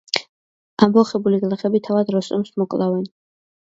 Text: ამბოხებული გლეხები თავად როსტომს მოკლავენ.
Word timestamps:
ამბოხებული 0.85 1.41
გლეხები 1.43 1.83
თავად 1.91 2.11
როსტომს 2.17 2.57
მოკლავენ. 2.63 3.07